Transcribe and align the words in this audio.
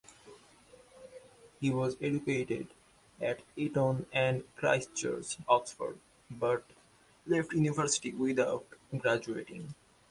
He 1.59 1.69
was 1.69 1.95
educated 2.01 2.69
at 3.21 3.43
Eton 3.55 4.07
and 4.11 4.43
Christ 4.55 4.95
Church, 4.95 5.37
Oxford, 5.47 5.99
but 6.31 6.63
left 7.27 7.53
university 7.53 8.11
without 8.11 8.65
graduating. 8.97 9.75